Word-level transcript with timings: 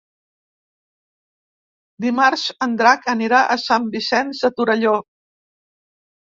Dimarts 2.05 2.45
en 2.67 2.73
Drac 2.79 3.05
anirà 3.15 3.43
a 3.57 3.59
Sant 3.65 3.87
Vicenç 3.97 4.41
de 4.47 4.53
Torelló. 4.57 4.97